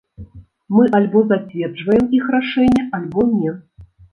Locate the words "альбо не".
2.99-3.51